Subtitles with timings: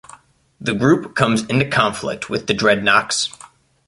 [0.59, 3.29] The group comes into conflict with the Dreadnoks.